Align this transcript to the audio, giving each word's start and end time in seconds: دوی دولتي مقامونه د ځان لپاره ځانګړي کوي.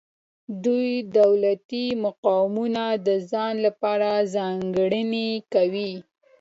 دوی 0.65 0.89
دولتي 1.19 1.85
مقامونه 2.05 2.83
د 3.07 3.09
ځان 3.31 3.53
لپاره 3.65 4.09
ځانګړي 4.35 5.29
کوي. 5.53 5.93